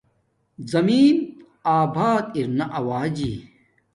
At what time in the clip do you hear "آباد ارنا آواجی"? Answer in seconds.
1.79-3.33